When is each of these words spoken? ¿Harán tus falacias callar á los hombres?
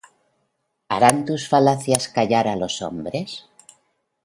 ¿Harán 0.93 1.17
tus 1.27 1.43
falacias 1.53 2.03
callar 2.15 2.45
á 2.53 2.55
los 2.61 2.75
hombres? 2.87 3.29